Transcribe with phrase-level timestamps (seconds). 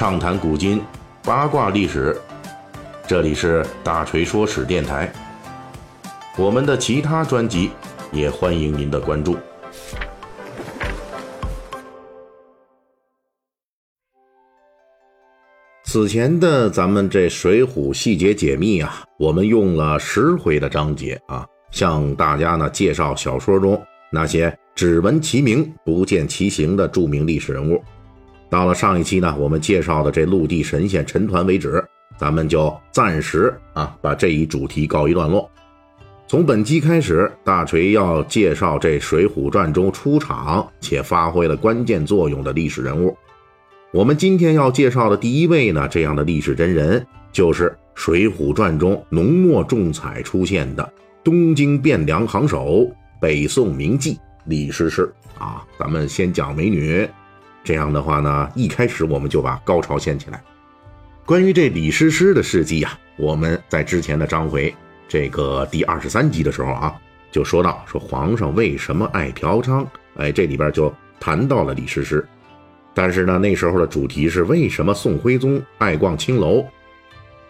[0.00, 0.80] 畅谈古今，
[1.22, 2.18] 八卦历史。
[3.06, 5.12] 这里是大锤说史电台。
[6.38, 7.70] 我们的其他专辑
[8.10, 9.36] 也欢迎您的关注。
[15.84, 23.78] 此前的咱们这《水浒细节解密》啊，我们用了十回的章节啊，向大家呢介绍小说中
[24.10, 27.78] 那些只闻其名不见其形的著名历史人物。
[28.50, 31.82] 到了上一期呢，我们介绍的这陆地神仙陈团为止，
[32.18, 35.48] 咱们就暂时啊把这一主题告一段落。
[36.26, 43.16] 从本期开始，大锤要介绍这《水浒传》中出场且发挥了关键作用的历史人物。
[43.92, 50.92] 我们今天要介绍的第一位呢，这样的历史真人，就是《水浒传》中浓墨重彩出现的
[51.22, 52.88] 东京汴梁行首、
[53.20, 55.64] 北宋名妓李师师啊。
[55.78, 57.08] 咱们先讲美女。
[57.62, 60.42] 这样的话呢，一开始我们就把高潮掀起来。
[61.26, 64.74] 关于这李师师的事迹呀，我们在之前的章回
[65.06, 66.94] 这个第二十三集的时候啊，
[67.30, 72.26] 就说到说皇上为什么爱嫖娼，哎，这里边就谈到了李师师。
[72.92, 76.66] 但是呢，那时候的主题是为什么宋徽宗爱逛青楼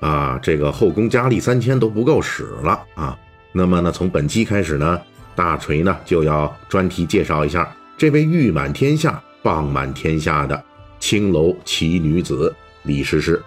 [0.01, 0.39] 啊？
[0.43, 3.17] 这个后宫佳丽三千都不够使了啊。
[3.53, 5.01] 那么呢，从本期开始呢，
[5.34, 9.23] 大锤呢就要专题介绍一下这位誉满天下。
[9.43, 10.65] 傍满天下的
[10.99, 13.41] 青楼奇女子李师师。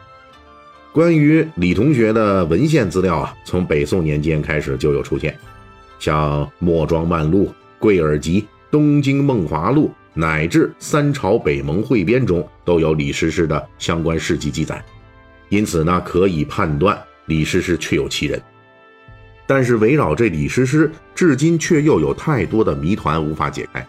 [0.92, 5.38] 关于李同学的文献资料啊，从北宋年间开始就有出现，
[6.00, 7.46] 像《墨庄漫录》
[7.80, 14.84] 《贵尔集》《东京梦华录》乃至《三朝北盟汇编》中都有李师师的相关事迹记载，
[15.50, 18.40] 因此呢，可以判断李师师确有其人。
[19.48, 23.86] 但是围绕这李师师，至今却又有太多的谜团无法解开。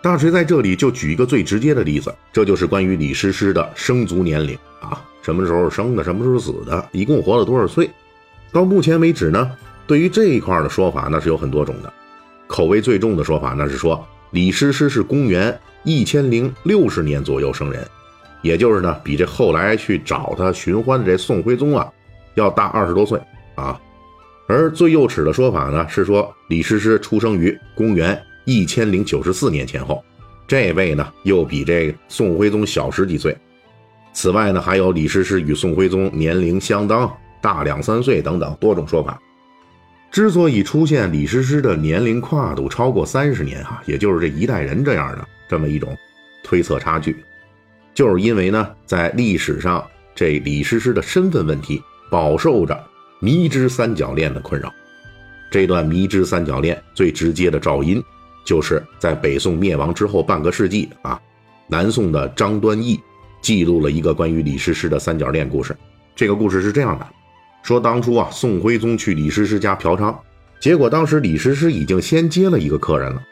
[0.00, 7.90] 大锤在这里就举一个最直接的例子，这就是关于李师师的生卒年龄啊，什么时候生的，什么时候死的，一共活了多少岁？
[8.52, 9.50] 到目前为止呢，
[9.88, 11.92] 对于这一块的说法那是有很多种的。
[12.46, 17.84] 口味最重的说法那是说李师师是公元一千零六十年左右生人，
[18.40, 21.90] 也就是呢比这后来去找他寻欢的这宋徽宗啊
[22.36, 23.20] 要大二十多岁
[23.56, 23.78] 啊。
[24.46, 28.18] 而最幼齿的说法呢是说李师师出生于公元。
[28.48, 30.02] 一千零九十四年前后，
[30.46, 33.36] 这位呢又比这宋徽宗小十几岁。
[34.14, 39.20] 此外呢，还有李师师与宋徽宗年龄相当，大两三岁等等多种说法。
[40.10, 45.94] 之所以出现李师师的年龄跨度超过三十年啊，也就是这一代人这样的这么一种
[46.42, 47.22] 推测差距，
[47.92, 52.82] 就是因为呢，在历史上这李师师的身份问题饱受着
[53.20, 54.72] 迷之三角恋的困扰。
[55.50, 58.02] 这段迷之三角恋最直接的照因。
[58.48, 61.20] 就是在北宋灭亡之后半个世纪啊，
[61.66, 62.98] 南宋的张端义
[63.42, 65.76] 记录了一个关于李师师的三角恋故事。
[66.16, 67.06] 这个故事是这样的：
[67.62, 70.16] 说当初啊，宋徽宗去李师师家嫖娼，
[70.60, 73.22] 结果当时李师师已经先接了一个客人了。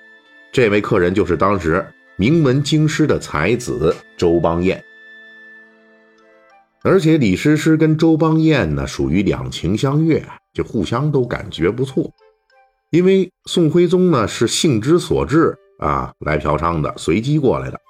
[0.53, 1.83] 这位客人就是当时
[2.17, 4.85] 名闻京师的才子周邦彦。
[6.83, 10.23] 而且李师师跟周邦彦呢，属于两情相悦，
[10.53, 12.13] 就互相都感觉不错。
[12.91, 17.81] 因为宋徽宗呢是兴之所至啊来嫖娼的，随机过来的。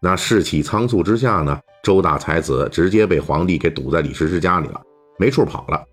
[0.00, 4.80] 那士气仓促之下呢，周大才子直接被皇帝给堵在李师师家里了，
[5.18, 5.84] 没处跑了。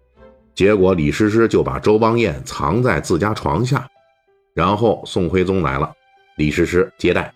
[0.53, 3.87] 结果李师师就把周邦彦藏在自家床下，
[4.53, 5.91] 然后宋徽宗来了，
[6.37, 7.33] 李师师接待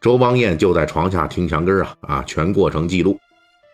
[0.00, 3.18] 周邦彦就在床下听墙根啊啊，全过程记录。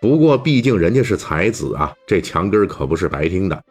[0.00, 3.62] 不过毕竟人家是才子啊，这墙根可不是白听的。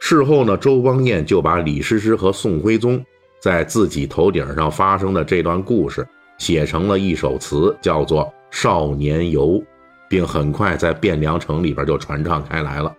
[0.00, 3.02] 事后呢，周邦彦就把李师师和宋徽宗
[3.40, 6.06] 在自己头顶上发生的这段故事
[6.38, 9.48] 写成了一首词，叫做《少年游》，
[10.08, 12.94] 并很快在汴梁城里边就传唱开来了。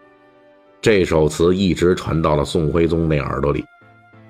[0.82, 3.64] 这首词一直传到了宋徽宗那耳朵里。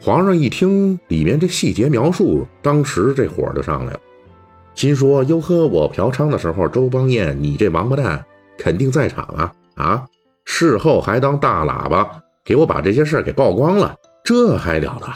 [0.02, 4.00] 皇上一听里面这细节描述，当时这火就上来了，
[4.74, 8.24] 心说：“哟呵，我嫖娼的时候，周邦彦，你这王八蛋
[8.58, 9.54] 肯定在场啊！
[9.76, 10.06] 啊，
[10.44, 15.08] 事后还当大喇叭。”给我把这些事儿给曝光了，这还了得！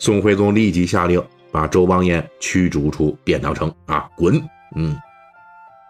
[0.00, 4.34] 宋徽宗立即下令把周邦彦驱逐出汴梁城啊，滚！
[4.74, 4.96] 嗯，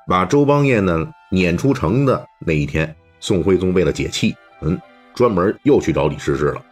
[0.06, 4.78] 把周邦彦呢撵出城的那一天，宋徽宗为了解气，嗯，
[5.14, 6.62] 专门又去找李师师了。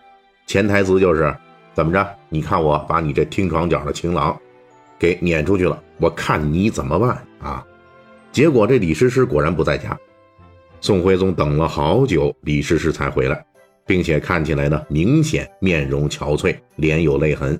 [0.46, 1.34] 潜台词就是
[1.72, 2.06] 怎么着？
[2.28, 4.38] 你看我把你这听床角的情郎
[4.98, 7.64] 给撵出去了，我看你怎么办啊？
[8.32, 9.98] 结果这李师师果然不在家，
[10.82, 13.42] 宋徽宗等了好久，李师师才回来。
[13.88, 17.58] 并且看起来呢，明显面容憔悴，脸有泪痕。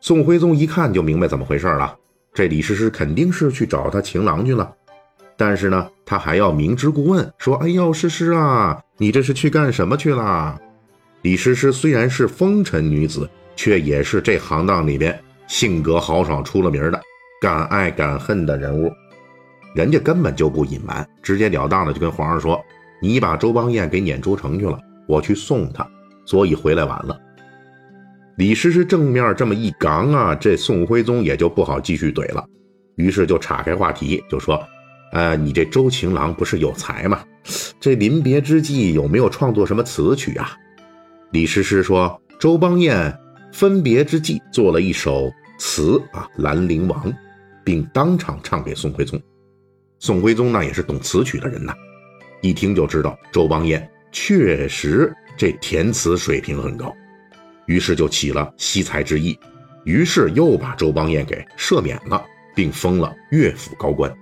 [0.00, 1.94] 宋徽宗一看就明白怎么回事了，
[2.32, 4.72] 这李师师肯定是去找他情郎去了。
[5.36, 10.56] 但是呢，他还要明知故问，说：“哎呦，诗诗啊，你这是去干什么去了？”
[11.22, 15.18] 李诗诗虽然是风尘女子，却也是这行当里边
[15.48, 17.00] 性格豪爽、出了名的
[17.40, 18.92] 敢爱敢恨的人物。
[19.74, 22.62] 人家根本就不隐瞒，直截了当的就跟皇上说
[23.00, 25.88] ：“你把周邦彦给撵出城去了，我去送他，
[26.24, 27.18] 所以回来晚了。”
[28.38, 32.44] 李师师正面这么一刚啊，这宋徽宗也就不好继续怼了，
[32.96, 34.62] 于是就岔开话题，就说
[35.12, 37.22] ：“呃，你这周情郎不是有才吗？
[37.78, 40.52] 这临别之际有没有创作什么词曲啊？”
[41.32, 43.16] 李师师说：“周邦彦
[43.52, 47.12] 分别之际做了一首词啊，《兰陵王》，
[47.62, 49.20] 并当场唱给宋徽宗。”
[50.00, 51.74] 宋徽宗呢也是懂词曲的人呐，
[52.40, 56.94] 一听就知道周邦彦确实这填词水平很高，
[57.66, 59.38] 于是就起了惜才之意，
[59.84, 62.22] 于是又把周邦彦给赦免了，
[62.54, 64.14] 并封了乐府高官。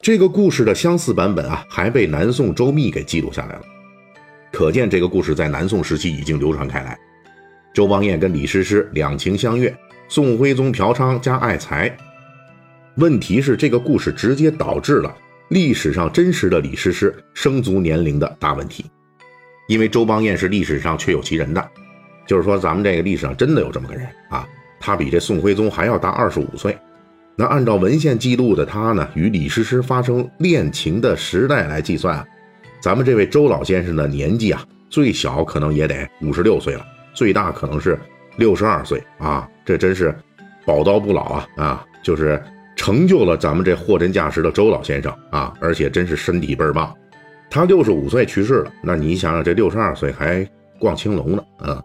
[0.00, 3.62] 这个故事的相似版本啊，还被南宋周密给记录下来了，
[4.52, 6.98] 可见这个故事在南宋时期已经流传开来。
[7.72, 9.74] 周邦彦跟李师师两情相悦，
[10.08, 11.96] 宋徽宗嫖娼加爱财。
[12.96, 15.16] 问题是，这个故事直接导致了
[15.48, 18.86] 历史上真实的李师师生卒年龄的大问题，
[19.68, 21.70] 因为周邦彦是历史上确有其人的，
[22.26, 24.48] 就是说咱们这个历史上真的有这么个人啊，
[24.80, 26.76] 他比这宋徽宗还要大二十五岁。
[27.36, 32.26] 那按照文献记录的他呢，与李师师发生恋情的时代来计算，
[32.80, 37.98] 咱们这位周老先生的年纪啊，最小可能也得五十六岁了，最大可能是
[38.36, 40.14] 六十二岁啊，这真是
[40.64, 42.42] 宝刀不老啊啊，就是。
[42.76, 46.92] 成就了咱们这货真价实的周老先生啊，而且真是身体倍儿棒。
[47.50, 50.48] 他六十五岁去世了，那你想想，这六十二岁还
[50.78, 51.82] 逛青楼呢啊！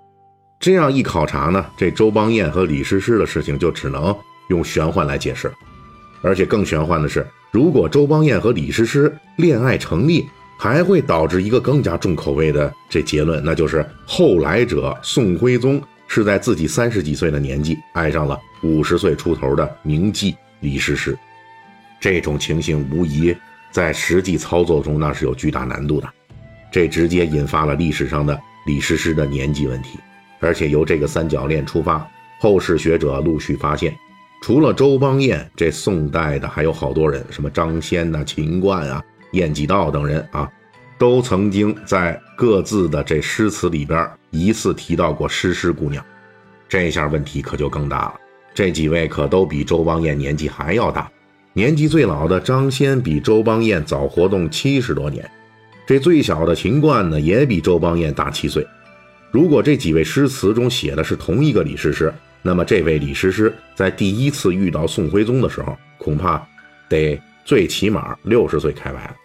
[0.60, 4.16] 这样一考察呢，这周邦彦和李师师的事情就只能
[4.50, 5.54] 用玄幻来解释了。
[6.22, 10.26] 而且更玄幻的是，如果周邦彦和李师师恋爱成立，
[10.58, 20.34] 还会导致一个更加重口味的这结论，那就是后来者宋徽宗是在自己三十几岁的年纪爱上了五十岁出头的名妓。
[20.60, 21.18] 李师师，
[22.00, 23.36] 这种情形无疑
[23.72, 26.10] 在实际操作中那是有巨大难度的，
[26.72, 30.00] 这直接引发了历史上的李师师的年纪问题。
[30.40, 32.08] 而且由这个三角恋出发，
[32.40, 33.96] 后世学者陆续发现，
[34.44, 40.48] 除了周邦彦，这宋代的还有好多人，什么张先呐、秦观啊、晏几道等人啊，
[41.00, 46.06] 都曾经在各自的这诗词里边疑似提到过诗诗姑娘。
[46.70, 48.16] 这下问题可就更大了。
[48.58, 51.08] 这几位可都比周邦彦年纪还要大，
[51.54, 55.30] 年纪最老的张先比周邦彦早活动七十多年，
[55.86, 58.66] 这最小的秦观呢也比周邦彦大七岁。
[59.30, 62.12] 如果这几位诗词中写的是同一个李师师，
[62.42, 66.44] 那么这位李师师在第一次遇到宋徽宗的时候，恐怕
[66.90, 69.16] 得最起码六十岁开外了。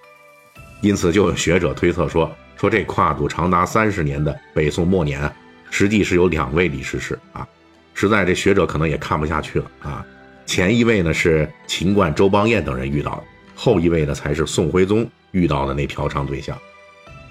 [0.82, 5.34] 因此，就有学者推测说，说这跨度长达三十年的北宋末年，
[5.70, 7.48] 实际是有两位李师师啊。
[7.94, 10.04] 实在这学者可能也看不下去了啊！
[10.44, 13.24] 前一位呢是秦观、周邦彦等人遇到的，
[13.54, 16.58] 后一位呢才是宋徽宗遇到的那嫖娼对象。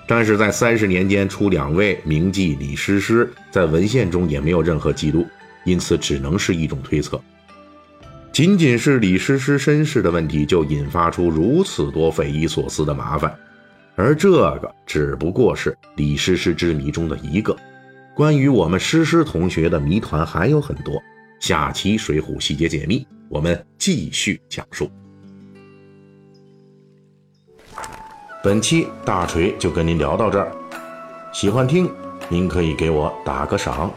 [0.07, 5.27] 但是在三十年间出两位名妓李师师，在文献中也没有任何记录，
[5.65, 7.21] 因此只能是一种推测。
[8.31, 13.33] 仅仅是李师师身世的问题，就引发出如此多匪夷所思的麻烦，
[13.95, 17.55] 而这个只不过是李师师之谜中的一个。
[18.15, 21.01] 关于我们诗诗同学的谜团还有很多，
[21.39, 23.00] 下期《水浒细节解密》
[23.30, 24.91] 我们继续讲述。
[28.44, 30.51] 本期大锤就跟您聊到这儿，
[31.32, 31.89] 喜欢听
[32.27, 33.91] 您可以给我打个赏。